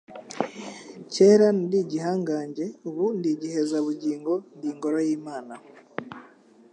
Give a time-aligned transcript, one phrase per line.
[1.13, 2.65] kera nari igihangange.
[2.87, 5.53] Ubu ndi igihezabugingo, ndi ingoro y'Imana,